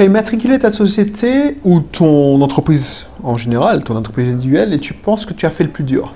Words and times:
tu 0.00 0.04
as 0.04 0.06
immatriculé 0.06 0.58
ta 0.58 0.70
société 0.70 1.58
ou 1.62 1.80
ton 1.80 2.40
entreprise 2.40 3.04
en 3.22 3.36
général, 3.36 3.84
ton 3.84 3.96
entreprise 3.96 4.32
individuelle, 4.32 4.72
et 4.72 4.78
tu 4.78 4.94
penses 4.94 5.26
que 5.26 5.34
tu 5.34 5.44
as 5.44 5.50
fait 5.50 5.62
le 5.62 5.68
plus 5.68 5.84
dur. 5.84 6.14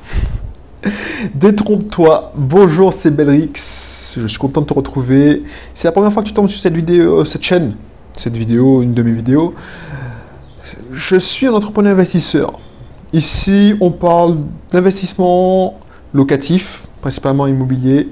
Détrompe-toi. 1.35 2.33
Bonjour, 2.35 2.95
c'est 2.95 3.11
Belrix. 3.11 4.15
Je 4.17 4.27
suis 4.27 4.39
content 4.39 4.63
de 4.63 4.67
te 4.67 4.73
retrouver. 4.73 5.43
C'est 5.75 5.87
la 5.87 5.93
première 5.93 6.11
fois 6.15 6.23
que 6.23 6.29
tu 6.29 6.33
tombes 6.33 6.49
sur 6.49 6.63
cette 6.63 6.75
vidéo, 6.75 7.27
cette 7.27 7.43
chaîne, 7.43 7.75
cette 8.17 8.39
vidéo, 8.39 8.81
une 8.81 8.95
de 8.95 9.03
mes 9.03 9.13
vidéos. 9.13 9.53
Je 10.95 11.17
suis 11.17 11.47
un 11.47 11.53
entrepreneur 11.53 11.93
investisseur. 11.93 12.59
Ici, 13.13 13.75
on 13.83 13.91
parle 13.91 14.39
d'investissement 14.73 15.79
locatif, 16.15 16.85
principalement 17.03 17.47
immobilier, 17.47 18.09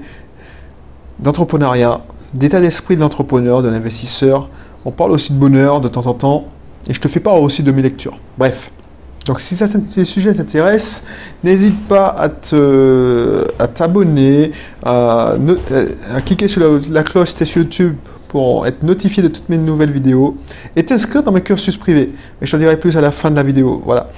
d'entrepreneuriat, 1.17 2.01
d'état 2.35 2.61
d'esprit 2.61 2.95
de 2.95 3.01
l'entrepreneur, 3.01 3.63
de 3.63 3.69
l'investisseur. 3.69 4.49
On 4.85 4.91
parle 4.91 5.11
aussi 5.11 5.33
de 5.33 5.37
bonheur 5.37 5.81
de 5.81 5.87
temps 5.87 6.07
en 6.07 6.13
temps. 6.13 6.45
Et 6.87 6.93
je 6.93 6.99
te 6.99 7.07
fais 7.07 7.19
part 7.19 7.41
aussi 7.41 7.63
de 7.63 7.71
mes 7.71 7.81
lectures. 7.81 8.17
Bref. 8.37 8.69
Donc 9.25 9.39
si 9.39 9.55
ça, 9.55 9.67
ces 9.67 10.03
sujets 10.03 10.33
t'intéressent, 10.33 11.03
n'hésite 11.43 11.87
pas 11.87 12.13
à 12.17 13.67
t'abonner, 13.67 14.51
à, 14.83 15.35
cliquer 16.25 16.49
sur 16.49 16.81
la, 16.89 17.03
cloche 17.03 17.29
si 17.29 17.35
tu 17.35 17.45
sur 17.45 17.61
YouTube 17.61 17.95
pour 18.27 18.67
être 18.67 18.83
notifié 18.83 19.23
de 19.23 19.29
toutes 19.29 19.47
mes 19.47 19.57
nouvelles 19.57 19.91
vidéos 19.91 20.35
et 20.75 20.83
t'inscrire 20.83 21.23
dans 21.23 21.31
mes 21.31 21.41
cursus 21.41 21.77
privés. 21.77 22.11
Et 22.41 22.45
je 22.45 22.51
te 22.51 22.57
dirai 22.57 22.75
plus 22.77 22.97
à 22.97 23.01
la 23.01 23.11
fin 23.11 23.31
de 23.31 23.37
la 23.37 23.43
vidéo. 23.43 23.81
Voilà. 23.85 24.09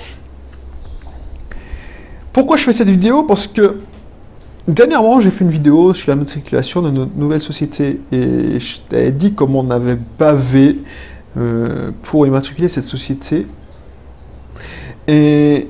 Pourquoi 2.34 2.58
je 2.58 2.64
fais 2.64 2.74
cette 2.74 2.90
vidéo? 2.90 3.24
Parce 3.24 3.46
que 3.46 3.78
Dernièrement, 4.68 5.22
j'ai 5.22 5.30
fait 5.30 5.44
une 5.44 5.52
vidéo 5.52 5.94
sur 5.94 6.10
la 6.10 6.16
matriculation 6.16 6.82
de 6.82 6.90
notre 6.90 7.16
nouvelle 7.16 7.42
société 7.42 8.02
et 8.12 8.60
je 8.60 8.80
t'avais 8.90 9.12
dit 9.12 9.34
comment 9.34 9.60
on 9.60 9.70
avait 9.70 9.98
bavé 10.18 10.80
euh, 11.38 11.92
pour 12.02 12.26
immatriculer 12.26 12.68
cette 12.68 12.86
société. 12.86 13.46
Et 15.08 15.70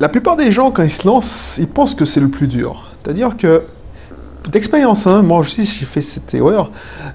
la 0.00 0.08
plupart 0.08 0.36
des 0.36 0.50
gens, 0.50 0.70
quand 0.70 0.84
ils 0.84 0.90
se 0.90 1.06
lancent, 1.06 1.58
ils 1.58 1.68
pensent 1.68 1.94
que 1.94 2.06
c'est 2.06 2.20
le 2.20 2.28
plus 2.28 2.46
dur. 2.46 2.90
C'est-à-dire 3.02 3.36
que, 3.36 3.64
d'expérience, 4.50 5.06
hein, 5.06 5.20
moi 5.20 5.40
aussi 5.40 5.66
j'ai 5.66 5.84
fait 5.84 6.00
cette 6.00 6.32
erreur. 6.32 6.70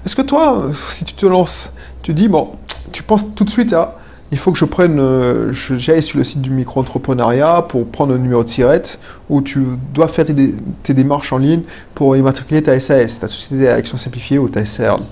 Est-ce 0.06 0.14
que 0.14 0.22
toi, 0.22 0.70
si 0.90 1.04
tu 1.04 1.14
te 1.14 1.26
lances, 1.26 1.72
tu 2.02 2.14
dis, 2.14 2.28
bon, 2.28 2.52
tu 2.92 3.02
penses 3.02 3.26
tout 3.34 3.42
de 3.42 3.50
suite 3.50 3.72
à 3.72 3.98
il 4.30 4.38
faut 4.38 4.52
que 4.52 4.58
je 4.58 4.64
prenne, 4.64 4.98
euh, 4.98 5.52
j'aille 5.52 6.02
sur 6.02 6.18
le 6.18 6.24
site 6.24 6.40
du 6.40 6.50
micro-entrepreneuriat 6.50 7.62
pour 7.68 7.86
prendre 7.86 8.14
un 8.14 8.18
numéro 8.18 8.42
de 8.42 8.48
tirette 8.48 8.98
où 9.28 9.42
tu 9.42 9.64
dois 9.92 10.08
faire 10.08 10.24
tes, 10.24 10.94
démarches 10.94 11.32
en 11.32 11.38
ligne 11.38 11.62
pour 11.94 12.16
immatriculer 12.16 12.62
ta 12.62 12.78
SAS, 12.80 13.20
ta 13.20 13.28
société 13.28 13.64
d'action 13.64 13.96
simplifiée 13.96 14.38
ou 14.38 14.48
ta 14.48 14.64
SARL. 14.64 15.02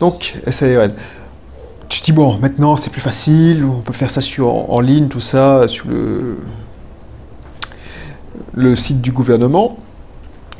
Donc, 0.00 0.34
SARL. 0.50 0.94
Tu 1.88 2.00
te 2.00 2.06
dis, 2.06 2.12
bon, 2.12 2.38
maintenant 2.38 2.76
c'est 2.76 2.90
plus 2.90 3.00
facile, 3.00 3.64
on 3.64 3.80
peut 3.80 3.92
faire 3.92 4.10
ça 4.10 4.20
sur, 4.20 4.48
en 4.48 4.80
ligne, 4.80 5.06
tout 5.06 5.20
ça, 5.20 5.68
sur 5.68 5.86
le, 5.86 6.38
le 8.54 8.74
site 8.74 9.00
du 9.00 9.12
gouvernement. 9.12 9.76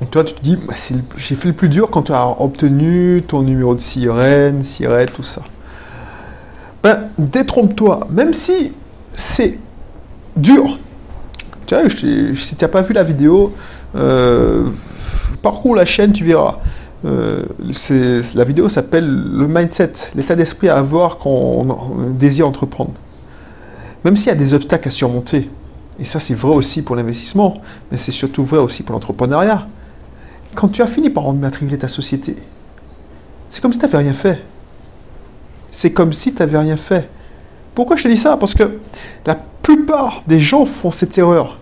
Et 0.03 0.07
toi, 0.07 0.23
tu 0.23 0.35
te 0.35 0.43
dis, 0.43 0.57
bah, 0.57 0.75
j'ai 1.17 1.35
fait 1.35 1.49
le 1.49 1.55
plus 1.55 1.69
dur 1.69 1.91
quand 1.91 2.03
tu 2.03 2.13
as 2.13 2.41
obtenu 2.41 3.23
ton 3.27 3.43
numéro 3.43 3.75
de 3.75 3.81
sirène, 3.81 4.63
sirette, 4.63 5.13
tout 5.15 5.23
ça. 5.23 5.43
Ben, 6.83 7.09
détrompe-toi, 7.19 8.07
même 8.11 8.35
si 8.35 8.73
c'est 9.13 9.59
dur. 10.37 10.79
Tu 11.67 11.75
vois, 11.75 11.89
si 11.91 12.57
tu 12.57 12.65
n'as 12.65 12.69
pas 12.69 12.83
vu 12.83 12.95
la 12.95 13.03
vidéo, 13.03 13.55
euh, 13.97 14.69
parcours 15.43 15.75
la 15.75 15.85
chaîne, 15.85 16.13
tu 16.13 16.25
verras. 16.25 16.59
Euh, 17.05 17.45
la 18.35 18.45
vidéo 18.45 18.69
s'appelle 18.69 19.07
le 19.07 19.47
mindset, 19.47 19.93
l'état 20.15 20.35
d'esprit 20.35 20.69
à 20.69 20.77
avoir 20.77 21.19
quand 21.19 21.31
on, 21.31 22.11
désire 22.11 22.47
entreprendre. 22.47 22.93
Même 24.05 24.17
s'il 24.17 24.29
y 24.29 24.33
a 24.33 24.37
des 24.37 24.55
obstacles 24.55 24.89
à 24.89 24.91
surmonter, 24.91 25.51
et 25.99 26.05
ça 26.05 26.21
c'est 26.21 26.35
vrai 26.35 26.55
aussi 26.55 26.83
pour 26.83 26.97
l'investissement, 26.97 27.55
mais 27.91 27.97
c'est 27.97 28.13
surtout 28.13 28.45
vrai 28.45 28.59
aussi 28.59 28.83
pour 28.83 28.93
l'entrepreneuriat. 28.93 29.67
Quand 30.55 30.69
tu 30.69 30.83
as 30.83 30.87
fini 30.87 31.11
par 31.11 31.33
matriculer 31.33 31.79
ta 31.79 31.89
société, 31.89 32.37
c'est 33.49 33.61
comme 33.61 33.73
si 33.73 33.79
tu 33.79 33.85
n'avais 33.85 33.99
rien 33.99 34.13
fait 34.13 34.43
c'est 35.71 35.93
comme 35.93 36.13
si 36.13 36.33
tu 36.33 36.41
n'avais 36.41 36.59
rien 36.59 36.77
fait. 36.77 37.09
Pourquoi 37.75 37.97
je 37.97 38.05
te 38.05 38.09
dis 38.09 38.17
ça? 38.17 38.37
Parce 38.37 38.55
que 38.55 38.79
la 39.27 39.35
plupart 39.35 40.23
des 40.27 40.41
gens 40.41 40.65
font 40.65 40.91
cette 40.91 41.17
erreur. 41.19 41.59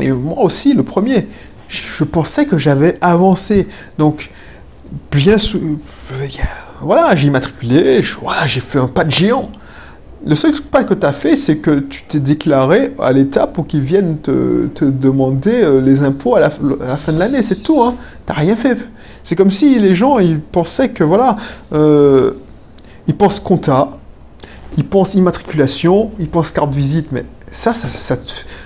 Et 0.00 0.10
moi 0.10 0.42
aussi, 0.42 0.74
le 0.74 0.82
premier, 0.82 1.28
je 1.68 2.04
pensais 2.04 2.46
que 2.46 2.58
j'avais 2.58 2.98
avancé. 3.00 3.68
Donc, 3.98 4.30
bien 5.12 5.38
sûr, 5.38 5.60
voilà, 6.80 7.14
j'ai 7.14 7.28
immatriculé, 7.28 8.00
voilà, 8.20 8.46
j'ai 8.46 8.60
fait 8.60 8.78
un 8.78 8.88
pas 8.88 9.04
de 9.04 9.10
géant. 9.10 9.50
Le 10.26 10.34
seul 10.34 10.54
pas 10.54 10.84
que 10.84 10.94
tu 10.94 11.06
as 11.06 11.12
fait, 11.12 11.36
c'est 11.36 11.58
que 11.58 11.80
tu 11.80 12.02
t'es 12.04 12.18
déclaré 12.18 12.94
à 12.98 13.12
l'État 13.12 13.46
pour 13.46 13.66
qu'ils 13.66 13.82
viennent 13.82 14.18
te, 14.18 14.84
demander 14.84 15.62
euh, 15.62 15.80
les 15.82 16.02
impôts 16.02 16.36
à 16.36 16.40
la, 16.40 16.50
fin 16.50 17.12
de 17.12 17.18
l'année. 17.18 17.42
C'est 17.42 17.62
tout. 17.62 17.82
Hein. 17.82 17.96
Tu 18.26 18.32
n'as 18.32 18.38
rien 18.38 18.56
fait. 18.56 18.78
C'est 19.22 19.36
comme 19.36 19.50
si 19.50 19.78
les 19.78 19.94
gens 19.94 20.18
ils 20.18 20.40
pensaient 20.40 20.88
que 20.88 21.04
voilà, 21.04 21.36
euh, 21.74 22.32
ils 23.06 23.16
pensent 23.16 23.40
compta, 23.40 23.90
ils 24.76 24.84
pensent 24.84 25.14
immatriculation, 25.14 26.10
ils 26.18 26.28
pensent 26.28 26.52
carte 26.52 26.74
visite, 26.74 27.12
mais 27.12 27.24
ça, 27.50 27.72
ça, 27.74 28.16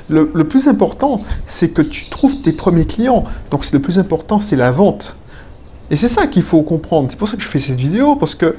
le, 0.09 0.27
plus 0.45 0.67
important, 0.67 1.21
c'est 1.45 1.69
que 1.71 1.83
tu 1.83 2.09
trouves 2.09 2.41
tes 2.41 2.53
premiers 2.53 2.87
clients. 2.87 3.25
Donc 3.51 3.71
le 3.71 3.81
plus 3.81 3.99
important, 3.99 4.41
c'est 4.41 4.57
la 4.57 4.71
vente. 4.71 5.15
Et 5.91 5.97
c'est 5.97 6.09
ça 6.09 6.27
qu'il 6.27 6.43
faut 6.43 6.63
comprendre. 6.63 7.09
C'est 7.11 7.19
pour 7.19 7.29
ça 7.29 7.37
que 7.37 7.43
je 7.43 7.49
fais 7.49 7.59
cette 7.59 7.79
vidéo, 7.79 8.17
parce 8.17 8.35
que 8.35 8.57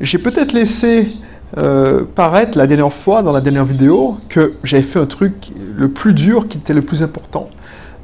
j'ai 0.00 0.18
peut-être 0.18 0.52
laissé 0.52 1.14
euh, 1.58 2.02
paraître 2.14 2.58
la 2.58 2.66
dernière 2.66 2.92
fois, 2.92 3.22
dans 3.22 3.32
la 3.32 3.40
dernière 3.40 3.64
vidéo, 3.64 4.16
que 4.28 4.54
j'avais 4.64 4.82
fait 4.82 4.98
un 4.98 5.06
truc 5.06 5.52
le 5.76 5.88
plus 5.88 6.14
dur 6.14 6.48
qui 6.48 6.58
était 6.58 6.74
le 6.74 6.82
plus 6.82 7.02
important. 7.02 7.48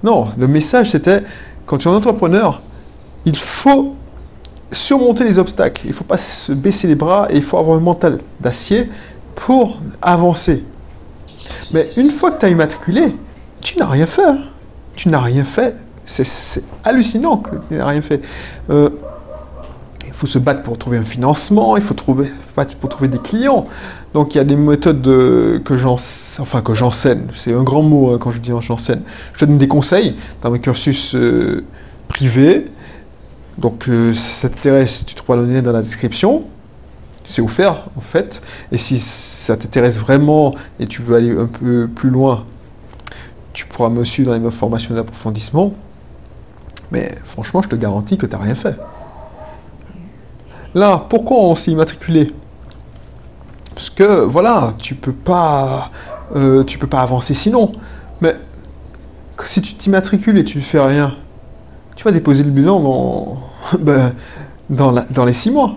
Non, 0.04 0.28
le 0.38 0.46
message 0.46 0.92
c'était, 0.92 1.22
quand 1.66 1.78
tu 1.78 1.88
es 1.88 1.90
un 1.90 1.94
entrepreneur, 1.94 2.62
il 3.24 3.36
faut 3.36 3.96
surmonter 4.72 5.24
les 5.24 5.38
obstacles. 5.38 5.82
Il 5.84 5.90
ne 5.90 5.94
faut 5.94 6.04
pas 6.04 6.18
se 6.18 6.52
baisser 6.52 6.86
les 6.88 6.94
bras 6.94 7.26
et 7.30 7.36
il 7.36 7.42
faut 7.42 7.58
avoir 7.58 7.76
un 7.76 7.80
mental 7.80 8.20
d'acier 8.40 8.88
pour 9.34 9.80
avancer. 10.02 10.64
Mais 11.72 11.88
une 11.96 12.10
fois 12.10 12.30
que 12.32 12.40
tu 12.40 12.46
as 12.46 12.48
immatriculé, 12.48 13.14
tu 13.60 13.78
n'as 13.78 13.86
rien 13.86 14.06
fait. 14.06 14.24
Hein. 14.24 14.38
Tu 14.96 15.08
n'as 15.08 15.20
rien 15.20 15.44
fait. 15.44 15.76
C'est 16.04 16.64
hallucinant 16.84 17.36
que 17.36 17.56
tu 17.68 17.74
n'as 17.74 17.86
rien 17.86 18.00
fait. 18.00 18.22
Euh, 18.70 18.88
il 20.06 20.14
faut 20.14 20.26
se 20.26 20.38
battre 20.38 20.62
pour 20.62 20.78
trouver 20.78 20.96
un 20.96 21.04
financement, 21.04 21.76
il 21.76 21.82
faut 21.82 21.94
trouver, 21.94 22.32
pour 22.80 22.88
trouver 22.88 23.08
des 23.08 23.18
clients. 23.18 23.66
Donc 24.14 24.34
il 24.34 24.38
y 24.38 24.40
a 24.40 24.44
des 24.44 24.56
méthodes 24.56 25.02
que 25.02 25.76
j'enseigne, 25.76 26.42
enfin 26.42 26.60
que 26.60 26.74
j'enseigne, 26.74 27.26
c'est 27.34 27.52
un 27.52 27.62
grand 27.62 27.82
mot 27.82 28.10
hein, 28.10 28.18
quand 28.18 28.30
je 28.30 28.40
dis 28.40 28.50
j'enseigne. 28.60 29.02
Je 29.34 29.44
donne 29.44 29.58
des 29.58 29.68
conseils 29.68 30.16
dans 30.42 30.50
mes 30.50 30.58
cursus 30.58 31.14
euh, 31.14 31.62
privés, 32.08 32.64
donc, 33.58 33.88
euh, 33.88 34.14
si 34.14 34.34
ça 34.34 34.48
t'intéresse, 34.48 35.04
tu 35.04 35.16
trouveras 35.16 35.42
le 35.42 35.52
lien 35.52 35.62
dans 35.62 35.72
la 35.72 35.82
description. 35.82 36.44
C'est 37.24 37.42
offert, 37.42 37.86
en 37.96 38.00
fait. 38.00 38.40
Et 38.70 38.78
si 38.78 38.98
ça 38.98 39.56
t'intéresse 39.56 39.98
vraiment 39.98 40.54
et 40.78 40.86
tu 40.86 41.02
veux 41.02 41.16
aller 41.16 41.36
un 41.36 41.46
peu 41.46 41.88
plus 41.88 42.08
loin, 42.08 42.44
tu 43.52 43.66
pourras 43.66 43.90
me 43.90 44.04
suivre 44.04 44.30
dans 44.30 44.38
les 44.38 44.50
formations 44.52 44.94
d'approfondissement. 44.94 45.74
Mais 46.92 47.18
franchement, 47.24 47.60
je 47.60 47.68
te 47.68 47.74
garantis 47.74 48.16
que 48.16 48.26
tu 48.26 48.36
n'as 48.36 48.42
rien 48.42 48.54
fait. 48.54 48.76
Là, 50.74 51.06
pourquoi 51.08 51.38
on 51.38 51.56
s'est 51.56 51.72
immatriculé? 51.72 52.32
Parce 53.74 53.90
que, 53.90 54.22
voilà, 54.22 54.74
tu 54.78 54.94
peux 54.94 55.12
pas, 55.12 55.90
euh, 56.36 56.62
peux 56.78 56.86
pas 56.86 57.00
avancer 57.00 57.34
sinon. 57.34 57.72
Mais 58.20 58.36
si 59.44 59.60
tu 59.60 59.74
t'immatricules 59.74 60.38
et 60.38 60.44
tu 60.44 60.58
ne 60.58 60.62
fais 60.62 60.80
rien, 60.80 61.16
tu 61.96 62.04
vas 62.04 62.12
déposer 62.12 62.44
le 62.44 62.50
bilan 62.50 62.80
dans, 62.80 63.38
ben, 63.80 64.14
dans, 64.70 64.94
dans 65.10 65.24
les 65.24 65.32
six 65.32 65.50
mois. 65.50 65.76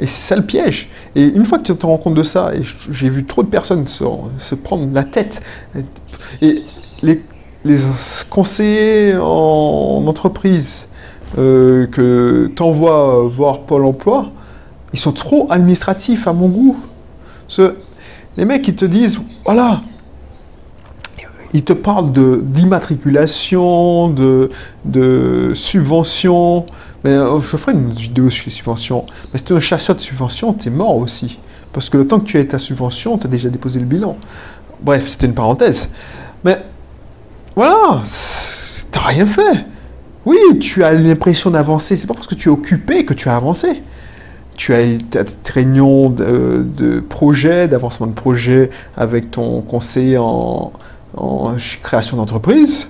Et 0.00 0.06
c'est 0.06 0.28
ça 0.28 0.36
le 0.36 0.46
piège. 0.46 0.88
Et 1.16 1.24
une 1.24 1.44
fois 1.44 1.58
que 1.58 1.64
tu 1.64 1.74
te 1.74 1.84
rends 1.84 1.98
compte 1.98 2.14
de 2.14 2.22
ça, 2.22 2.54
et 2.54 2.62
j'ai 2.90 3.10
vu 3.10 3.24
trop 3.24 3.42
de 3.42 3.48
personnes 3.48 3.86
se, 3.88 4.54
prendre 4.54 4.88
la 4.92 5.02
tête, 5.02 5.42
et 6.40 6.62
les, 7.02 7.22
les 7.64 7.76
conseillers 8.30 9.16
en 9.16 10.04
entreprise 10.06 10.88
euh, 11.36 11.86
que 11.88 12.50
tu 12.54 12.62
envoies 12.62 13.28
voir 13.28 13.60
Pôle 13.62 13.84
emploi, 13.84 14.30
ils 14.92 14.98
sont 14.98 15.12
trop 15.12 15.46
administratifs 15.50 16.28
à 16.28 16.32
mon 16.32 16.48
goût. 16.48 16.76
Ce, 17.48 17.74
les 18.36 18.44
mecs, 18.44 18.66
ils 18.68 18.76
te 18.76 18.84
disent, 18.84 19.20
voilà, 19.44 19.80
il 21.52 21.64
te 21.64 21.72
parle 21.72 22.12
d'immatriculation, 22.12 24.08
de, 24.08 24.50
de 24.84 25.52
subvention. 25.54 26.66
Euh, 27.06 27.40
je 27.40 27.56
ferai 27.56 27.72
une 27.72 27.92
vidéo 27.92 28.28
sur 28.30 28.44
les 28.46 28.52
subventions. 28.52 29.06
Mais 29.32 29.38
si 29.38 29.44
tu 29.44 29.52
es 29.52 29.56
un 29.56 29.60
chasseur 29.60 29.96
de 29.96 30.00
subventions, 30.00 30.52
tu 30.52 30.68
es 30.68 30.70
mort 30.70 30.96
aussi. 30.96 31.38
Parce 31.72 31.88
que 31.88 31.96
le 31.96 32.06
temps 32.06 32.18
que 32.18 32.24
tu 32.24 32.38
as 32.38 32.44
ta 32.44 32.58
subvention, 32.58 33.18
tu 33.18 33.26
as 33.26 33.30
déjà 33.30 33.48
déposé 33.48 33.78
le 33.78 33.86
bilan. 33.86 34.16
Bref, 34.80 35.06
c'était 35.06 35.26
une 35.26 35.34
parenthèse. 35.34 35.90
Mais 36.44 36.58
voilà, 37.54 38.02
tu 38.92 38.98
n'as 38.98 39.06
rien 39.06 39.26
fait. 39.26 39.66
Oui, 40.24 40.38
tu 40.60 40.82
as 40.82 40.92
l'impression 40.92 41.50
d'avancer. 41.50 41.96
C'est 41.96 42.06
pas 42.06 42.14
parce 42.14 42.26
que 42.26 42.34
tu 42.34 42.48
es 42.48 42.52
occupé 42.52 43.04
que 43.04 43.14
tu 43.14 43.28
as 43.28 43.36
avancé. 43.36 43.82
tu 44.56 44.74
as 44.74 44.98
tes 44.98 45.52
réunions 45.52 46.10
de, 46.10 46.66
de 46.76 47.00
projet, 47.00 47.68
d'avancement 47.68 48.08
de 48.08 48.12
projet 48.12 48.70
avec 48.96 49.30
ton 49.30 49.60
conseiller 49.60 50.18
en 50.18 50.72
création 51.82 52.16
d'entreprise. 52.16 52.88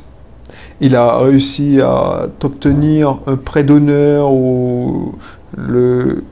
Il 0.81 0.95
a 0.95 1.19
réussi 1.19 1.81
à 1.81 2.27
t'obtenir 2.39 3.19
un 3.27 3.37
prêt 3.37 3.65
d'honneur 3.65 4.33
ou 4.33 5.15
le 5.57 6.25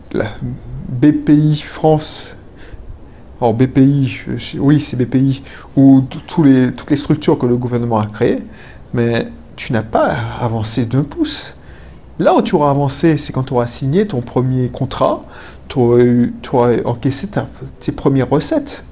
BPI 0.88 1.56
France. 1.56 2.37
Alors 3.40 3.54
BPI, 3.54 4.19
oui 4.58 4.81
c'est 4.81 4.96
BPI, 4.96 5.43
ou 5.76 6.02
toutes 6.08 6.46
les 6.46 6.96
structures 6.96 7.38
que 7.38 7.46
le 7.46 7.56
gouvernement 7.56 7.98
a 7.98 8.06
créées, 8.06 8.43
mais 8.94 9.28
tu 9.56 9.72
n'as 9.72 9.82
pas 9.82 10.14
avancé 10.40 10.87
d'un 10.87 11.02
pouce. 11.02 11.54
Là 12.19 12.34
où 12.34 12.40
tu 12.40 12.54
auras 12.54 12.70
avancé, 12.70 13.19
c'est 13.19 13.32
quand 13.32 13.43
tu 13.43 13.52
auras 13.52 13.66
signé 13.66 14.06
ton 14.06 14.22
premier 14.22 14.69
contrat, 14.69 15.25
tu 15.69 15.78
auras, 15.78 16.76
encaissé 16.84 17.28
tes 17.81 17.93
premières 17.93 18.31
recettes. 18.31 18.84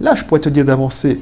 Là, 0.00 0.14
je 0.14 0.24
pourrais 0.24 0.40
te 0.40 0.48
dire 0.48 0.64
d'avancer. 0.64 1.20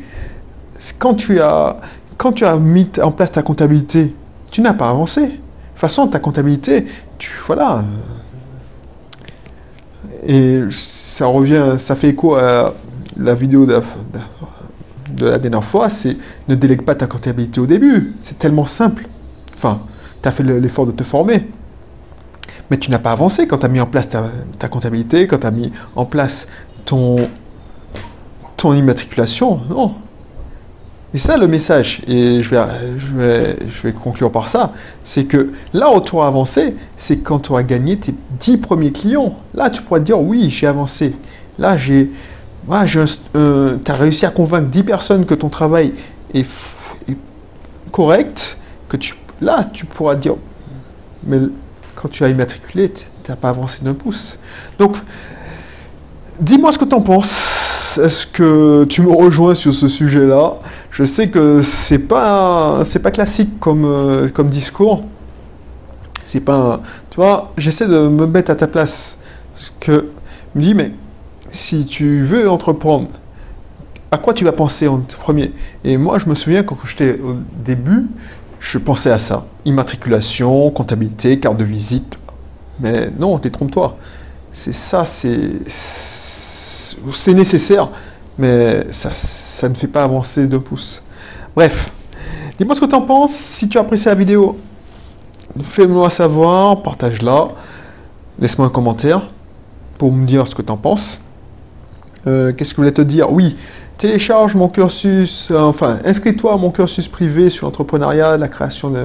Quand 0.99 1.15
tu 1.15 1.41
as, 1.41 1.79
quand 2.19 2.33
tu 2.33 2.45
as 2.45 2.57
mis 2.59 2.91
en 3.01 3.13
place 3.13 3.33
ta 3.33 3.43
comptabilité, 3.43 4.15
tu 4.51 4.61
n'as 4.61 4.75
pas 4.75 4.91
avancé. 4.91 5.23
De 5.23 5.29
toute 5.29 5.41
façon, 5.77 6.09
ta 6.09 6.19
comptabilité, 6.19 6.87
tu 7.17 7.31
voilà. 7.47 7.85
Et 10.27 10.63
ça 10.71 11.27
revient, 11.27 11.77
ça 11.79 11.95
fait 11.95 12.09
écho 12.09 12.35
à 12.35 12.75
la 13.17 13.35
vidéo 13.35 13.67
de, 13.67 13.81
la 15.21 15.39
dernière 15.39 15.65
fois, 15.65 15.89
c'est 15.89 16.17
ne 16.49 16.55
délègue 16.57 16.83
pas 16.83 16.97
ta 16.97 17.07
comptabilité 17.07 17.61
au 17.61 17.67
début. 17.67 18.15
C'est 18.25 18.39
tellement 18.39 18.67
simple. 18.67 19.07
Enfin, 19.55 19.81
tu 20.21 20.29
as 20.29 20.33
fait 20.33 20.43
l'effort 20.43 20.87
de 20.87 20.93
te 20.93 21.05
former. 21.05 21.49
Mais 22.71 22.79
tu 22.79 22.91
n'as 22.91 22.99
pas 22.99 23.13
avancé 23.13 23.47
quand 23.47 23.59
tu 23.59 23.67
as 23.67 23.69
mis 23.69 23.81
en 23.81 23.87
place 23.87 24.09
ta, 24.09 24.69
comptabilité, 24.69 25.27
quand 25.29 25.39
tu 25.39 25.47
as 25.47 25.51
mis 25.53 25.73
en 25.95 26.05
place 26.05 26.49
ton, 26.85 27.29
ton 28.57 28.75
immatriculation. 28.75 29.61
Non. 29.71 29.95
Et 31.15 31.19
ça, 31.19 31.39
le 31.39 31.49
message, 31.49 32.03
et 32.07 32.43
je 32.43 32.51
vais, 32.51 32.65
je 32.99 33.15
vais, 33.15 33.57
je 33.69 33.83
vais 33.83 33.93
conclure 33.93 34.31
par 34.31 34.49
ça, 34.49 34.73
c'est 35.03 35.25
que 35.25 35.53
là 35.73 35.91
où 35.91 36.01
tu 36.01 36.15
auras 36.15 36.27
avancé, 36.27 36.77
c'est 36.97 37.19
quand 37.19 37.39
tu 37.39 37.53
auras 37.53 37.63
gagné 37.63 37.97
tes 37.97 38.15
10 38.41 38.59
premiers 38.59 38.93
clients. 38.93 39.37
Là, 39.55 39.71
tu 39.71 39.81
pourras 39.81 40.01
te 40.01 40.05
dire, 40.05 40.21
oui, 40.21 40.51
j'ai 40.51 40.67
avancé. 40.67 41.15
Là, 41.59 41.79
j'ai, 41.79 42.11
moi, 42.67 42.85
tu 42.85 42.99
as 42.99 43.95
réussi 43.95 44.27
à 44.27 44.31
convaincre 44.31 44.69
10 44.69 44.83
personnes 44.83 45.25
que 45.25 45.35
ton 45.35 45.49
travail 45.49 45.95
est, 46.35 46.47
est 47.09 47.17
correct, 47.91 48.59
que 48.91 48.99
tu 48.99 49.15
Là, 49.41 49.65
tu 49.73 49.87
pourras 49.87 50.17
dire, 50.17 50.35
mais 51.25 51.39
quand 51.95 52.09
tu 52.09 52.25
as 52.25 52.29
immatriculé, 52.29 52.91
tu 52.93 53.07
n'as 53.29 53.37
pas 53.37 53.51
avancé 53.51 53.83
d'un 53.83 53.95
pouce. 53.95 54.37
Donc, 54.79 54.97
dis-moi 56.41 56.73
ce 56.73 56.79
que 56.79 56.85
tu 56.85 56.95
en 56.95 57.01
penses. 57.01 57.58
Est-ce 57.99 58.27
que 58.27 58.85
tu 58.85 59.03
me 59.03 59.11
rejoins 59.11 59.55
sur 59.55 59.75
ce 59.75 59.89
sujet-là? 59.89 60.55
Je 60.91 61.05
sais 61.05 61.29
que 61.29 61.61
c'est 61.63 61.99
pas 61.99 62.83
pas 63.03 63.11
classique 63.11 63.59
comme, 63.61 63.85
euh, 63.85 64.29
comme 64.29 64.49
discours. 64.49 65.05
C'est 66.25 66.41
pas 66.41 66.81
tu 67.11 67.17
vois, 67.17 67.53
j'essaie 67.57 67.89
de 67.89 68.09
me 68.09 68.27
mettre 68.27 68.51
à 68.51 68.55
ta 68.55 68.67
place. 68.67 69.19
Que 69.81 70.07
me 70.55 70.63
dis 70.63 70.75
mais 70.75 70.93
si 71.51 71.87
tu 71.87 72.25
veux 72.25 72.49
entreprendre, 72.49 73.09
à 74.11 74.19
quoi 74.19 74.33
tu 74.33 74.45
vas 74.45 74.53
penser 74.53 74.89
en 74.89 75.01
premier? 75.01 75.53
Et 75.85 75.97
moi, 75.97 76.19
je 76.19 76.29
me 76.29 76.35
souviens 76.35 76.63
quand 76.63 76.79
j'étais 76.85 77.19
au 77.21 77.37
début, 77.65 78.07
je 78.61 78.79
pensais 78.79 79.11
à 79.11 79.19
ça. 79.19 79.47
Immatriculation, 79.65 80.71
comptabilité, 80.71 81.39
carte 81.39 81.57
de 81.57 81.65
visite. 81.65 82.19
Mais 82.81 83.11
non, 83.19 83.39
détrompe-toi. 83.39 83.97
C'est 84.53 84.75
ça, 84.75 85.05
c'est. 85.05 85.39
C'est 87.13 87.35
nécessaire, 87.35 87.89
mais 88.39 88.87
ça, 88.91 89.11
ça 89.15 89.69
ne 89.69 89.75
fait 89.75 89.87
pas 89.87 90.05
avancer 90.05 90.47
deux 90.47 90.61
pouces. 90.61 91.03
Bref, 91.55 91.91
dis-moi 92.59 92.75
ce 92.75 92.81
que 92.81 92.87
tu 92.87 92.95
en 92.95 93.03
penses. 93.03 93.33
Si 93.33 93.69
tu 93.69 93.79
as 93.79 93.81
apprécié 93.81 94.11
la 94.11 94.15
vidéo, 94.15 94.59
fais-moi 95.63 96.11
savoir, 96.11 96.83
partage-la. 96.83 97.49
Laisse-moi 98.39 98.69
un 98.69 98.71
commentaire 98.71 99.29
pour 99.99 100.13
me 100.13 100.25
dire 100.27 100.47
ce 100.47 100.55
que 100.55 100.63
tu 100.63 100.71
en 100.71 100.77
penses. 100.77 101.21
Euh, 102.27 102.53
qu'est-ce 102.53 102.71
que 102.71 102.77
je 102.77 102.81
voulais 102.83 102.93
te 102.93 103.03
dire? 103.03 103.33
Oui, 103.33 103.57
télécharge 103.97 104.55
mon 104.55 104.69
cursus, 104.69 105.51
euh, 105.51 105.59
enfin, 105.59 105.99
inscris-toi 106.05 106.55
à 106.55 106.57
mon 106.57 106.71
cursus 106.71 107.09
privé 107.09 107.51
sur 107.51 107.67
l'entrepreneuriat, 107.67 108.37
la 108.37 108.49
création 108.49 108.91
de, 108.91 109.05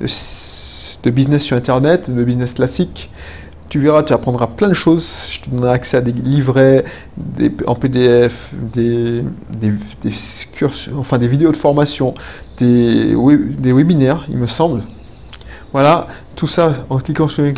de, 0.00 1.10
business 1.10 1.42
sur 1.42 1.56
Internet, 1.56 2.10
de 2.10 2.24
business 2.24 2.54
classique. 2.54 3.10
Tu 3.68 3.78
verras, 3.80 4.02
tu 4.02 4.12
apprendras 4.12 4.46
plein 4.46 4.68
de 4.68 4.74
choses. 4.74 5.30
Je 5.32 5.40
te 5.42 5.50
donnerai 5.50 5.72
accès 5.74 5.98
à 5.98 6.00
des 6.00 6.12
livrets 6.12 6.84
en 7.66 7.74
PDF, 7.74 8.50
des, 8.54 9.22
enfin, 10.96 11.18
des 11.18 11.28
vidéos 11.28 11.52
de 11.52 11.56
formation, 11.56 12.14
des, 12.56 13.14
webinaires, 13.14 14.24
il 14.28 14.38
me 14.38 14.46
semble. 14.46 14.82
Voilà, 15.72 16.06
tout 16.34 16.46
ça 16.46 16.72
en 16.88 16.98
cliquant 16.98 17.28
sur 17.28 17.42
le 17.42 17.52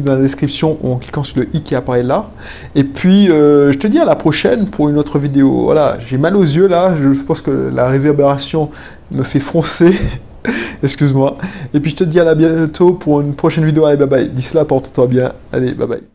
dans 0.00 0.14
la 0.14 0.20
description 0.20 0.78
ou 0.82 0.92
en 0.92 0.96
cliquant 0.98 1.24
sur 1.24 1.40
le 1.40 1.48
i 1.52 1.62
qui 1.62 1.74
apparaît 1.74 2.04
là. 2.04 2.30
Et 2.76 2.84
puis, 2.84 3.28
euh, 3.28 3.72
je 3.72 3.78
te 3.78 3.88
dis 3.88 3.98
à 3.98 4.04
la 4.04 4.14
prochaine 4.14 4.68
pour 4.68 4.88
une 4.88 4.98
autre 4.98 5.18
vidéo. 5.18 5.64
Voilà, 5.64 5.98
j'ai 5.98 6.16
mal 6.16 6.36
aux 6.36 6.44
yeux 6.44 6.68
là, 6.68 6.94
je 6.96 7.08
pense 7.22 7.40
que 7.40 7.72
la 7.74 7.88
réverbération 7.88 8.70
me 9.10 9.24
fait 9.24 9.40
froncer. 9.40 9.98
Excuse-moi. 10.82 11.38
Et 11.74 11.80
puis 11.80 11.90
je 11.90 11.96
te 11.96 12.04
dis 12.04 12.20
à 12.20 12.24
la 12.24 12.34
bientôt 12.34 12.92
pour 12.92 13.20
une 13.20 13.34
prochaine 13.34 13.64
vidéo. 13.64 13.86
Allez, 13.86 13.96
bye 13.96 14.08
bye. 14.08 14.28
D'ici 14.28 14.54
là, 14.54 14.64
porte-toi 14.64 15.06
bien. 15.06 15.32
Allez, 15.52 15.72
bye 15.72 15.86
bye. 15.86 16.06